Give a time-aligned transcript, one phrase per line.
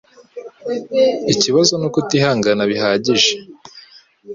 [1.33, 3.31] Ikibazo nuko utihangana bihagije.